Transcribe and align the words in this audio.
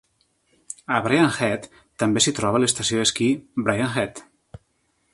A 0.95 1.01
Brian 1.07 1.29
Head 1.33 1.69
també 2.05 2.25
s'hi 2.25 2.35
troba 2.41 2.65
l'estació 2.65 3.03
d'esquí 3.05 3.31
Brian 3.69 3.93
Head. 4.03 4.27